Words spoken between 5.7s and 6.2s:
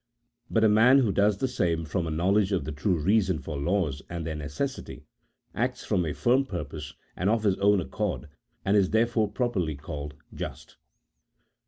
from a